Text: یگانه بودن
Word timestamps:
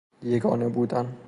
یگانه 0.23 0.69
بودن 0.69 1.17